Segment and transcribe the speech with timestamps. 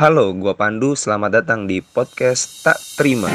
[0.00, 0.96] Halo, gua Pandu.
[0.96, 3.28] Selamat datang di podcast Tak Terima.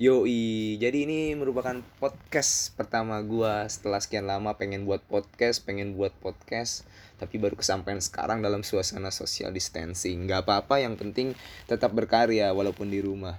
[0.00, 6.16] Yoi, jadi ini merupakan podcast pertama gua setelah sekian lama pengen buat podcast, pengen buat
[6.24, 6.88] podcast,
[7.20, 10.24] tapi baru kesampaian sekarang dalam suasana social distancing.
[10.24, 11.36] Gak apa-apa, yang penting
[11.68, 13.36] tetap berkarya walaupun di rumah.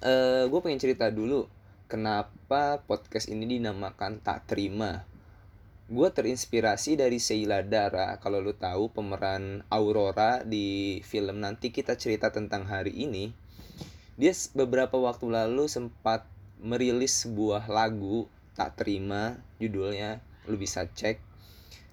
[0.00, 1.57] Eh, gue pengen cerita dulu
[1.88, 5.08] kenapa podcast ini dinamakan Tak Terima.
[5.88, 8.20] Gue terinspirasi dari Sheila Dara.
[8.20, 13.32] Kalau lo tahu pemeran Aurora di film nanti kita cerita tentang hari ini,
[14.20, 16.28] dia beberapa waktu lalu sempat
[16.60, 20.20] merilis sebuah lagu Tak Terima judulnya.
[20.44, 21.24] Lu bisa cek.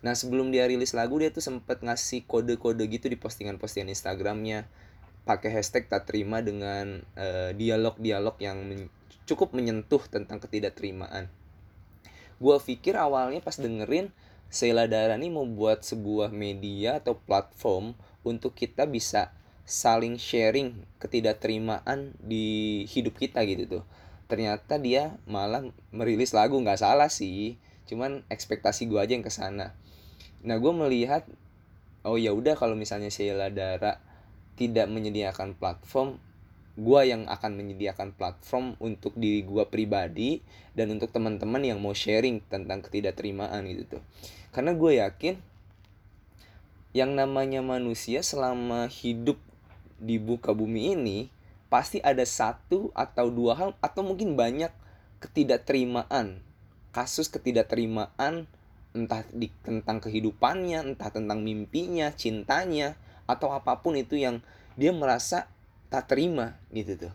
[0.03, 4.67] Nah sebelum dia rilis lagu dia tuh sempat ngasih kode-kode gitu di postingan-postingan Instagramnya
[5.25, 8.93] pakai hashtag tak terima dengan eh, dialog-dialog yang men-
[9.25, 11.27] cukup menyentuh tentang ketidakterimaan.
[12.38, 14.13] Gua pikir awalnya pas dengerin
[14.53, 19.33] Sheila Dara nih mau buat sebuah media atau platform untuk kita bisa
[19.66, 23.83] saling sharing ketidakterimaan di hidup kita gitu tuh.
[24.30, 27.57] Ternyata dia malah merilis lagu nggak salah sih,
[27.89, 29.73] cuman ekspektasi gua aja yang ke sana.
[30.45, 31.25] Nah gue melihat
[32.05, 33.97] oh ya udah kalau misalnya Sheila Dara
[34.56, 36.20] tidak menyediakan platform
[36.75, 40.44] gua yang akan menyediakan platform untuk diri gua pribadi
[40.75, 44.03] dan untuk teman-teman yang mau sharing tentang ketidakterimaan gitu tuh.
[44.52, 45.36] Karena gue yakin
[46.95, 49.36] yang namanya manusia selama hidup
[50.00, 51.28] di buka bumi ini
[51.67, 54.72] pasti ada satu atau dua hal atau mungkin banyak
[55.19, 56.40] ketidakterimaan
[56.95, 58.47] kasus ketidakterimaan
[58.95, 62.95] entah di, tentang kehidupannya entah tentang mimpinya cintanya
[63.26, 64.42] atau apa pun itu yang
[64.78, 65.50] dia merasa
[65.90, 67.14] tak terima gitu tuh.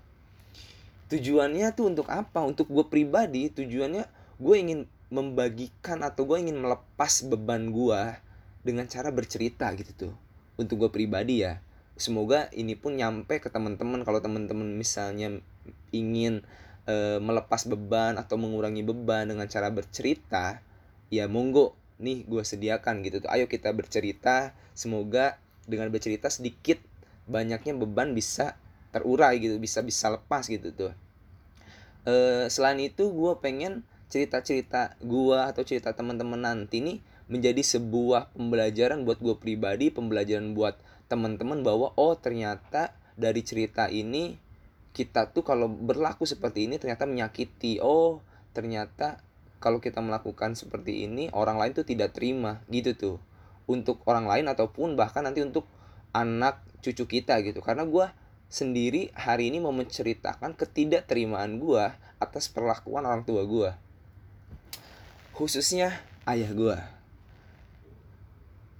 [1.11, 2.43] Tujuannya tuh untuk apa?
[2.47, 4.07] Untuk gue pribadi tujuannya
[4.39, 8.03] gue ingin membagikan atau gue ingin melepas beban gue
[8.63, 10.15] dengan cara bercerita gitu tuh.
[10.55, 11.59] Untuk gue pribadi ya.
[11.99, 14.07] Semoga ini pun nyampe ke teman-teman.
[14.07, 15.43] Kalau teman-teman misalnya
[15.91, 16.47] ingin
[16.87, 20.63] eh, melepas beban atau mengurangi beban dengan cara bercerita
[21.11, 23.31] ya monggo nih gue sediakan gitu tuh.
[23.35, 24.57] Ayo kita bercerita.
[24.73, 26.81] Semoga dengan bercerita sedikit
[27.31, 28.59] banyaknya beban bisa
[28.91, 30.93] terurai gitu bisa bisa lepas gitu tuh.
[32.09, 36.99] Eh selain itu gue pengen cerita-cerita gue atau cerita teman-teman nanti nih
[37.31, 40.75] menjadi sebuah pembelajaran buat gue pribadi pembelajaran buat
[41.07, 44.35] teman-teman bahwa oh ternyata dari cerita ini
[44.91, 47.79] kita tuh kalau berlaku seperti ini ternyata menyakiti.
[47.79, 48.19] Oh
[48.51, 49.23] ternyata
[49.63, 53.17] kalau kita melakukan seperti ini orang lain tuh tidak terima gitu tuh
[53.69, 55.69] untuk orang lain ataupun bahkan nanti untuk
[56.15, 57.61] anak cucu kita gitu.
[57.61, 58.07] Karena gue
[58.51, 61.85] sendiri hari ini mau menceritakan ketidakterimaan gue
[62.19, 63.71] atas perlakuan orang tua gue
[65.31, 65.95] khususnya
[66.27, 66.77] ayah gue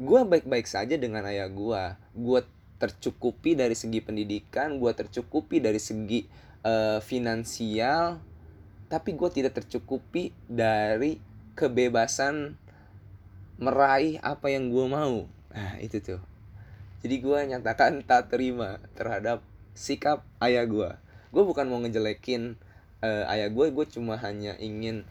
[0.03, 1.83] gue baik-baik saja dengan ayah gue
[2.19, 2.41] gue
[2.83, 6.27] tercukupi dari segi pendidikan gue tercukupi dari segi
[6.67, 8.19] eh, finansial
[8.91, 11.23] tapi gue tidak tercukupi dari
[11.55, 12.59] kebebasan
[13.61, 15.29] meraih apa yang gue mau.
[15.53, 16.21] Nah itu tuh.
[17.01, 19.45] Jadi gue nyatakan tak terima terhadap
[19.81, 20.91] sikap ayah gue
[21.31, 22.59] gue bukan mau ngejelekin
[23.01, 25.07] eh, ayah gue gue cuma hanya ingin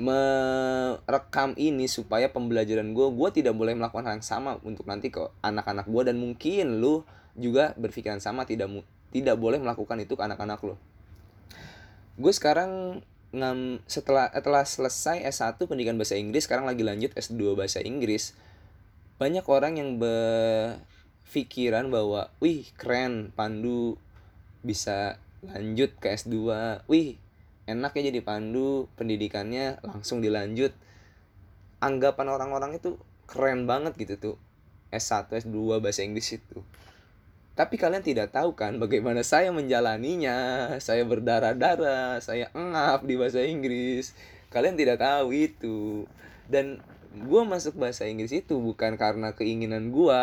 [0.00, 5.20] merekam ini supaya pembelajaran gue gue tidak boleh melakukan hal yang sama untuk nanti ke
[5.44, 7.04] anak-anak gue dan mungkin lu
[7.36, 8.72] juga berpikiran sama tidak
[9.12, 10.80] tidak boleh melakukan itu ke anak-anak lo
[12.16, 17.80] gue sekarang ngam setelah setelah selesai S1 pendidikan bahasa Inggris sekarang lagi lanjut S2 bahasa
[17.80, 18.36] Inggris
[19.16, 23.96] banyak orang yang berpikiran bahwa wih keren Pandu
[24.60, 26.36] bisa lanjut ke S2
[26.86, 27.16] wih
[27.66, 30.74] enak ya jadi Pandu pendidikannya langsung dilanjut.
[31.82, 34.36] Anggapan orang-orang itu keren banget gitu tuh
[34.94, 36.62] S1 S2 bahasa Inggris itu
[37.52, 40.72] tapi kalian tidak tahu kan bagaimana saya menjalaninya.
[40.80, 44.16] Saya berdarah-darah saya engap di bahasa Inggris.
[44.48, 46.08] Kalian tidak tahu itu.
[46.48, 46.80] Dan
[47.12, 50.20] gue masuk bahasa Inggris itu bukan karena keinginan gue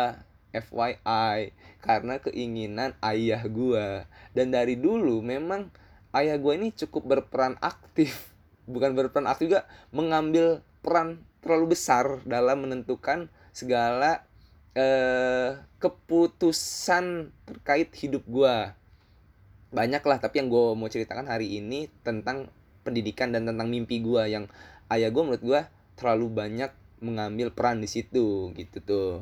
[0.50, 4.02] FYI karena keinginan ayah gue
[4.34, 5.70] dan dari dulu memang
[6.10, 8.34] ayah gue ini cukup berperan aktif.
[8.66, 14.26] Bukan berperan aktif juga mengambil peran terlalu besar dalam menentukan segala
[14.74, 18.56] eh, keputusan terkait hidup gue
[19.70, 22.50] banyak lah tapi yang gue mau ceritakan hari ini tentang
[22.82, 24.50] pendidikan dan tentang mimpi gue yang
[24.90, 25.60] ayah gue menurut gue
[25.94, 26.70] terlalu banyak
[27.00, 29.12] mengambil peran di situ gitu tuh.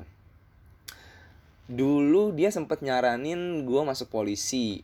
[1.68, 4.82] Dulu dia sempat nyaranin gue masuk polisi.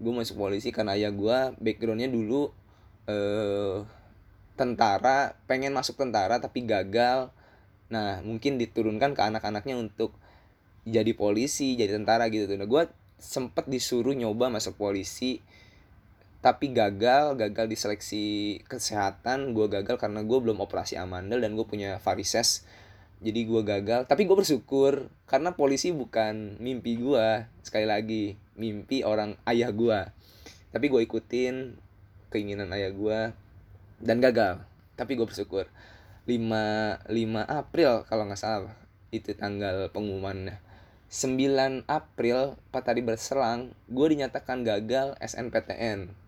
[0.00, 2.50] Gue masuk polisi karena ayah gue backgroundnya dulu
[3.04, 3.84] eh
[4.54, 7.28] tentara pengen masuk tentara tapi gagal
[7.94, 10.18] nah mungkin diturunkan ke anak-anaknya untuk
[10.82, 12.58] jadi polisi jadi tentara gitu tuh.
[12.58, 12.82] Nah gue
[13.22, 15.38] sempet disuruh nyoba masuk polisi
[16.42, 18.24] tapi gagal gagal di seleksi
[18.66, 19.54] kesehatan.
[19.54, 22.66] Gue gagal karena gue belum operasi amandel dan gue punya varises.
[23.22, 29.38] Jadi gue gagal tapi gue bersyukur karena polisi bukan mimpi gue sekali lagi mimpi orang
[29.48, 29.98] ayah gue
[30.74, 31.78] tapi gue ikutin
[32.34, 33.20] keinginan ayah gue
[34.02, 34.58] dan gagal
[34.98, 35.70] tapi gue bersyukur
[36.24, 37.10] 5 5
[37.48, 38.74] April kalau nggak salah.
[39.12, 40.58] Itu tanggal pengumumannya.
[41.12, 46.24] 9 April 4 hari berselang gue dinyatakan gagal SNPTN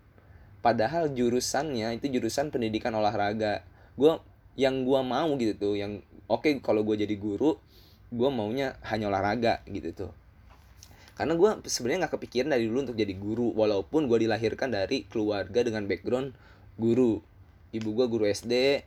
[0.66, 3.62] padahal jurusannya itu jurusan pendidikan olahraga.
[3.94, 4.18] Gue
[4.58, 7.54] yang gue mau gitu tuh yang oke okay, kalau gue jadi guru
[8.10, 10.12] gue maunya hanya olahraga gitu tuh.
[11.14, 15.62] Karena gue sebenarnya nggak kepikiran dari dulu untuk jadi guru walaupun gue dilahirkan dari keluarga
[15.62, 16.34] dengan background
[16.76, 17.22] guru.
[17.70, 18.82] Ibu gue guru SD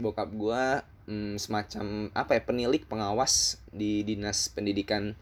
[0.00, 0.62] bokap gue
[1.10, 5.14] hmm, semacam apa ya penilik pengawas di dinas pendidikan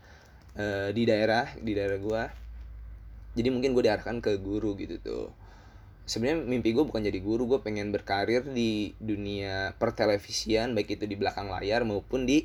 [0.57, 2.23] uh, di daerah di daerah gue
[3.33, 5.27] jadi mungkin gue diarahkan ke guru gitu tuh.
[6.05, 11.17] Sebenarnya mimpi gue bukan jadi guru gue pengen berkarir di dunia pertelevisian baik itu di
[11.17, 12.45] belakang layar maupun di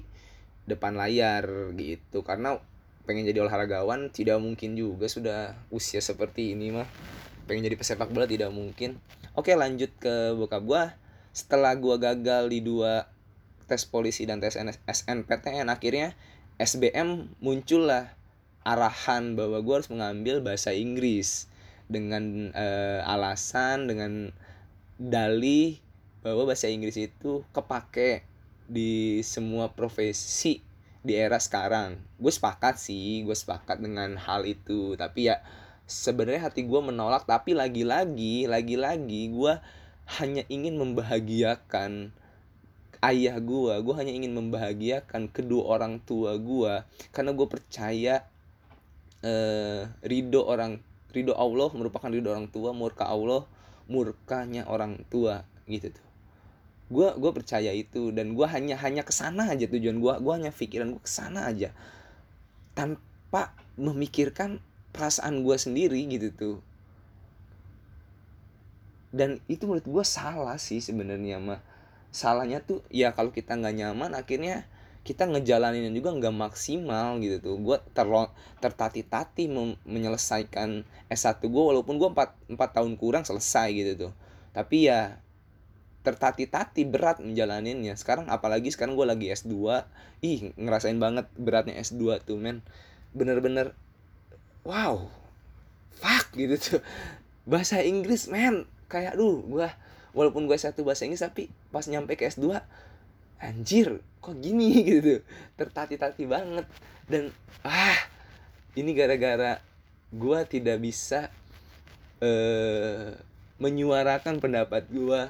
[0.63, 2.23] depan layar gitu.
[2.23, 2.55] Karena
[3.03, 6.87] pengen jadi olahragawan tidak mungkin juga sudah usia seperti ini mah.
[7.47, 8.95] Pengen jadi pesepak bola tidak mungkin.
[9.35, 10.83] Oke lanjut ke bokap gue
[11.37, 13.05] setelah gue gagal di dua
[13.69, 14.57] tes polisi dan tes
[14.89, 16.17] SNPTN akhirnya
[16.57, 18.17] SBM muncullah
[18.65, 21.45] arahan bahwa gue harus mengambil bahasa Inggris
[21.85, 24.33] dengan uh, alasan dengan
[24.97, 25.77] dalih
[26.25, 28.25] bahwa bahasa Inggris itu kepake
[28.65, 30.65] di semua profesi
[31.05, 32.01] di era sekarang.
[32.17, 35.45] Gue sepakat sih gue sepakat dengan hal itu tapi ya
[35.85, 37.29] sebenarnya hati gue menolak.
[37.29, 39.53] Tapi lagi-lagi lagi-lagi gue
[40.07, 42.15] hanya ingin membahagiakan
[43.03, 46.81] ayah gue gue hanya ingin membahagiakan kedua orang tua gue
[47.13, 48.25] karena gue percaya
[49.21, 50.79] eh, ridho orang
[51.11, 53.45] ridho Allah merupakan ridho orang tua murka Allah
[53.87, 56.07] murkanya orang tua gitu tuh.
[56.87, 60.51] Gue gue percaya itu dan gue hanya hanya ke sana aja tujuan gue gue hanya
[60.51, 61.71] pikiran gue ke sana aja.
[62.75, 64.63] Tanpa memikirkan
[64.95, 66.57] perasaan gue sendiri gitu tuh
[69.15, 71.63] dan itu menurut gue salah sih sebenarnya mah
[72.11, 74.67] salahnya tuh ya kalau kita nggak nyaman akhirnya
[75.07, 77.55] kita ngejalanin juga nggak maksimal gitu tuh.
[77.63, 78.27] Gue terlo
[78.59, 79.47] tertati-tati
[79.87, 84.11] menyelesaikan S1 gue walaupun gue 4, 4 tahun kurang selesai gitu tuh.
[84.51, 85.23] Tapi ya
[86.03, 87.95] tertati-tati berat menjalaninnya.
[87.95, 89.55] Sekarang apalagi sekarang gue lagi S2
[90.27, 92.59] ih ngerasain banget beratnya S2 tuh men.
[93.15, 93.71] Bener-bener
[94.67, 95.07] wow
[95.95, 96.81] fuck gitu tuh.
[97.47, 99.67] Bahasa Inggris men kayak duh gue
[100.15, 102.57] walaupun gue satu bahasa Inggris tapi pas nyampe ke S2
[103.37, 104.81] anjir kok gini?
[104.89, 105.21] Gitu.
[105.55, 106.65] Tertati-tati banget.
[107.05, 107.31] Dan
[107.61, 107.99] ah
[108.73, 109.61] ini gara-gara
[110.11, 111.29] gue tidak bisa
[112.23, 113.13] uh,
[113.61, 115.21] menyuarakan pendapat gue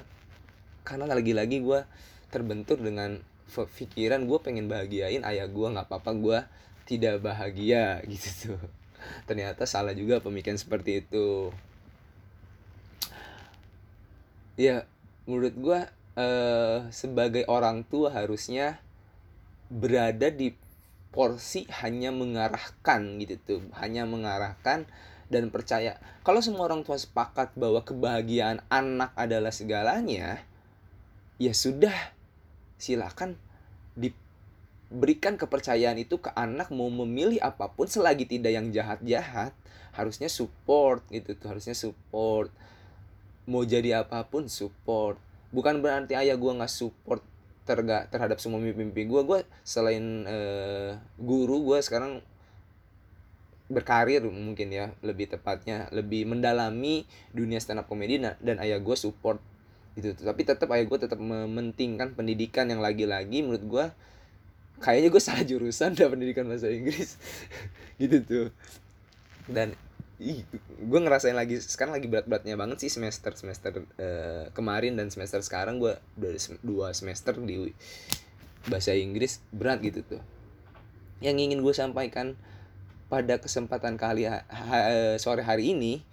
[0.87, 1.83] karena lagi-lagi gue
[2.31, 6.39] terbentur dengan pikiran gue pengen bahagiain ayah gue nggak apa-apa gue
[6.87, 8.55] tidak bahagia gitu.
[8.55, 8.61] Tuh
[9.27, 11.51] ternyata salah juga pemikiran seperti itu
[14.57, 14.83] ya
[15.29, 15.79] menurut gue
[16.17, 18.81] eh, sebagai orang tua harusnya
[19.69, 20.51] berada di
[21.13, 24.89] porsi hanya mengarahkan gitu tuh hanya mengarahkan
[25.27, 25.99] dan percaya.
[26.23, 30.41] Kalau semua orang tua sepakat bahwa kebahagiaan anak adalah segalanya
[31.37, 31.93] ya sudah
[32.81, 33.37] silakan
[33.93, 34.13] di
[34.87, 39.51] berikan kepercayaan itu ke anak mau memilih apa pun selagi tidak yang jahat-jahat
[39.91, 42.49] harusnya support gitu tuh harusnya support
[43.47, 45.17] mau jadi apa pun support.
[45.55, 47.23] Bukan berarti ayah gue nggak support
[47.67, 52.23] terga terhadap semua mimpi-mimpi gue gue selain uh, guru gue sekarang
[53.67, 57.03] berkarir mungkin ya lebih tepatnya lebih mendalami
[57.35, 59.43] dunia stand up komedi dan ayah gue support
[59.99, 60.15] itu.
[60.15, 63.85] Tapi tetap ayah gue tetap mementingkan pendidikan yang lagi-lagi menurut gue
[64.79, 67.19] kayaknya gue salah jurusan dalam pendidikan bahasa Inggris.
[67.99, 68.47] Gitu tuh.
[69.47, 69.75] Dan
[70.17, 70.41] ih
[70.81, 75.77] gue ngerasain lagi sekarang lagi berat-beratnya banget sih semester semester uh, kemarin dan semester sekarang.
[75.77, 76.31] Gue udah
[76.65, 77.69] dua semester di
[78.65, 80.21] bahasa Inggris berat gitu tuh.
[81.21, 82.33] Yang ingin gue sampaikan
[83.07, 84.77] pada kesempatan kali ha, ha,
[85.15, 86.03] sore hari ini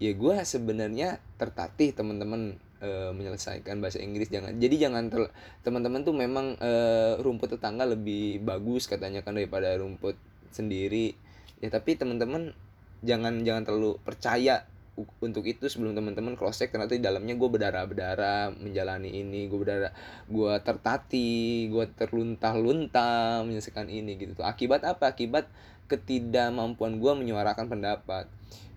[0.00, 4.32] ya gue sebenarnya tertatih teman-teman e, menyelesaikan bahasa Inggris.
[4.32, 5.12] Jangan jadi jangan
[5.60, 6.72] teman-teman tuh memang e,
[7.20, 10.16] rumput tetangga lebih bagus katanya kan daripada rumput
[10.52, 11.12] sendiri.
[11.60, 12.56] Ya tapi teman-teman
[13.04, 14.64] jangan jangan terlalu percaya
[14.96, 16.72] untuk itu sebelum teman-teman cross check.
[16.72, 19.92] Ternyata di dalamnya gue berdarah berdarah menjalani ini gue berdarah
[20.26, 24.46] gue tertati gue terluntah-luntah menyelesaikan ini gitu tuh.
[24.48, 25.12] Akibat apa?
[25.12, 25.52] Akibat
[25.86, 28.26] ketidakmampuan gue menyuarakan pendapat.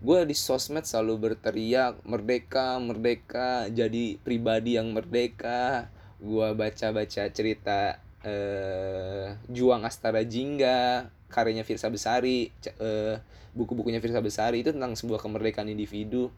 [0.00, 5.88] Gue di sosmed selalu berteriak merdeka merdeka jadi pribadi yang merdeka.
[6.20, 13.16] Gue baca-baca cerita eh, Juang Astara Jingga karyanya Firsa Besari eh,
[13.54, 16.30] buku-bukunya Firsa Besari itu tentang sebuah kemerdekaan individu.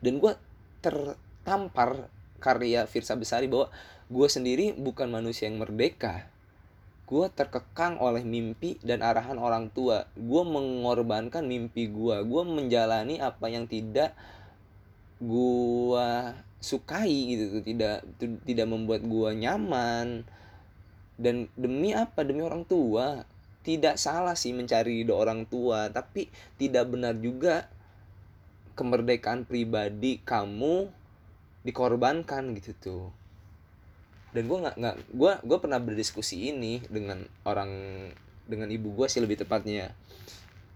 [0.00, 0.32] Dan gue
[0.80, 2.08] tertampar
[2.40, 3.72] karya Firsa Besari bahwa
[4.06, 6.28] gue sendiri bukan manusia yang merdeka.
[7.06, 10.10] Gue terkekang oleh mimpi dan arahan orang tua.
[10.18, 14.12] Gue mengorbankan mimpi gue gue menjalani apa yang tidak
[15.22, 16.08] gue
[16.58, 17.62] sukai gitu.
[17.62, 17.96] Tidak
[18.42, 20.26] tidak membuat gue nyaman.
[21.16, 22.26] Dan demi apa?
[22.26, 23.24] Demi orang tua
[23.66, 27.66] tidak salah sih mencari ridho orang tua tapi tidak benar juga
[28.78, 30.86] kemerdekaan pribadi kamu
[31.66, 33.06] dikorbankan gitu tuh.
[34.30, 37.72] Dan gue nggak nggak gue gue pernah berdiskusi ini dengan orang
[38.46, 39.90] dengan ibu gue sih lebih tepatnya.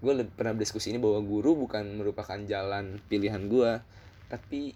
[0.02, 3.78] Gue pernah berdiskusi ini bahwa guru bukan merupakan jalan pilihan gue
[4.26, 4.74] tapi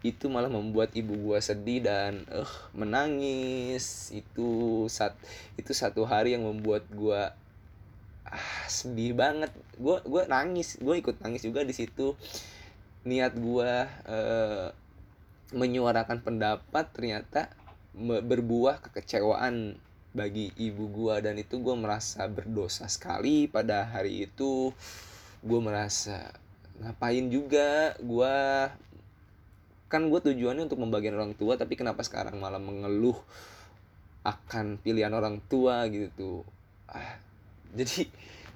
[0.00, 4.14] itu malah membuat ibu gue sedih dan uh, menangis.
[4.16, 5.12] Itu saat
[5.60, 7.20] itu satu hari yang membuat gue
[8.26, 9.50] ah sedih banget.
[9.80, 10.76] Gue gue nangis.
[10.80, 12.14] Gue ikut nangis juga di situ.
[13.06, 14.68] Niat gue uh,
[15.56, 17.50] menyuarakan pendapat ternyata
[18.00, 19.74] berbuah kekecewaan
[20.10, 24.70] bagi ibu gue dan itu gue merasa berdosa sekali pada hari itu.
[25.40, 26.30] Gue merasa
[26.80, 28.36] ngapain juga gue
[29.90, 33.18] kan gue tujuannya untuk membagian orang tua tapi kenapa sekarang malah mengeluh
[34.22, 36.46] akan pilihan orang tua gitu?
[36.86, 37.29] Ah
[37.78, 38.10] jadi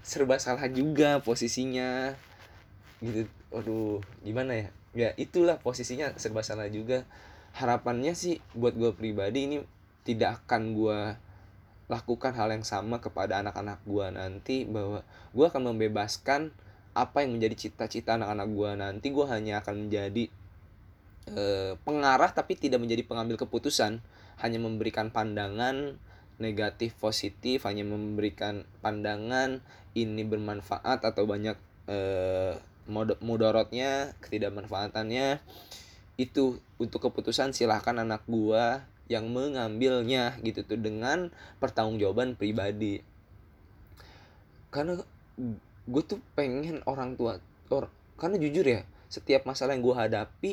[0.04, 2.14] serba salah juga posisinya.
[3.00, 3.26] Gitu.
[3.50, 4.68] Aduh gimana ya?
[4.94, 7.08] Ya itulah posisinya serba salah juga.
[7.54, 9.58] Harapannya sih buat gue pribadi ini
[10.04, 11.00] tidak akan gue
[11.86, 15.04] lakukan hal yang sama kepada anak-anak gue nanti bahwa
[15.36, 16.48] gue akan membebaskan
[16.94, 19.06] apa yang menjadi cita-cita anak-anak gue nanti.
[19.10, 20.30] Gue hanya akan menjadi
[21.26, 21.44] e,
[21.82, 23.98] pengarah tapi tidak menjadi pengambil keputusan.
[24.42, 25.98] Hanya memberikan pandangan
[26.42, 29.62] negatif positif hanya memberikan pandangan
[29.94, 32.54] ini bermanfaat atau banyak eh,
[33.22, 35.40] mudorotnya ketidakmanfaatannya.
[36.14, 41.28] Itu untuk keputusan silahkan anak gua yang mengambilnya gitu tuh dengan
[41.60, 43.04] pertanggungjawaban pribadi.
[44.72, 44.98] Karena
[45.84, 47.36] gue tuh pengen orang tua
[47.68, 48.80] or, karena jujur ya
[49.12, 50.52] setiap masalah yang gue hadapi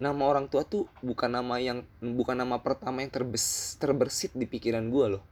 [0.00, 4.88] nama orang tua tuh bukan nama yang bukan nama pertama yang terbes, terbersit di pikiran
[4.88, 5.24] gue loh.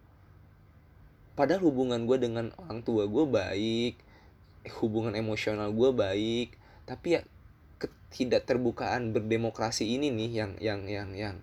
[1.35, 4.09] Padahal hubungan gue dengan orang tua gue baik
[4.85, 6.53] hubungan emosional gue baik
[6.85, 7.21] tapi ya
[8.09, 11.37] tidak terbukaan berdemokrasi ini nih yang yang yang yang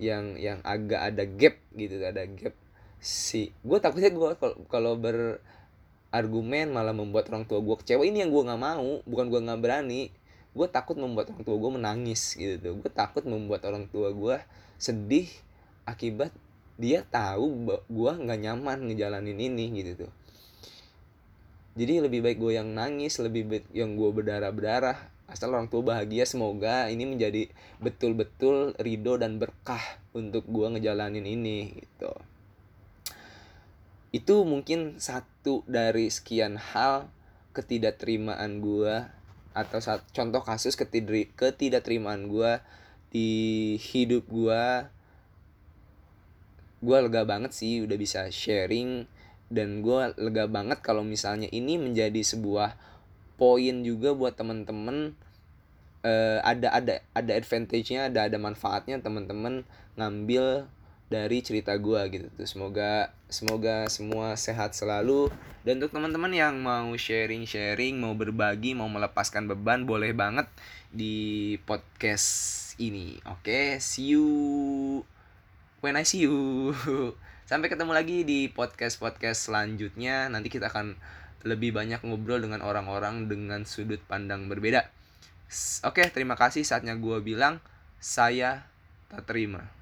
[0.00, 2.56] yang yang agak ada gap gitu ada gap
[3.00, 4.36] si gue takutnya gue
[4.68, 8.04] kalau berargumen malah membuat orang tua gue kecewa.
[8.04, 10.12] Ini yang gue nggak mau bukan gue nggak berani
[10.50, 12.74] gue takut membuat orang tua gue menangis gitu tuh.
[12.82, 14.36] Gue takut membuat orang tua gue
[14.80, 15.30] sedih
[15.86, 16.34] akibat
[16.80, 20.12] dia tahu gue nggak nyaman ngejalanin ini gitu tuh.
[21.78, 24.98] Jadi lebih baik gue yang nangis lebih baik yang gue berdarah berdarah
[25.30, 27.46] asal orang tua bahagia semoga ini menjadi
[27.78, 29.80] betul-betul ridho dan berkah
[30.10, 32.10] untuk gue ngejalanin ini gitu.
[34.10, 37.06] Itu mungkin satu dari sekian hal
[37.54, 39.19] ketidakterimaan gue
[39.50, 42.52] atau saat contoh kasus ketidri, ketidakterimaan gue
[43.10, 43.30] di
[43.76, 44.64] hidup gue
[46.80, 49.04] gue lega banget sih udah bisa sharing.
[49.50, 52.78] Dan gue lega banget kalau misalnya ini menjadi sebuah
[53.34, 55.18] poin juga buat temen-temen
[56.06, 59.66] uh, ada ada ada advantage-nya ada ada manfaatnya temen-temen
[59.98, 60.70] ngambil
[61.10, 62.46] dari cerita gue gitu tuh.
[62.46, 65.28] Semoga semoga semua sehat selalu.
[65.66, 70.46] Dan untuk teman-teman yang mau sharing-sharing mau berbagi mau melepaskan beban boleh banget
[70.94, 73.18] di podcast ini.
[73.26, 73.66] Oke okay?
[73.82, 74.30] see you.
[75.82, 76.72] When I see you.
[77.50, 80.30] Sampai ketemu lagi di podcast podcast selanjutnya.
[80.30, 80.94] Nanti kita akan
[81.42, 84.86] lebih banyak ngobrol dengan orang-orang dengan sudut pandang berbeda.
[85.82, 87.58] Oke okay, terima kasih saatnya gue bilang
[87.98, 88.70] saya
[89.10, 89.79] tak terima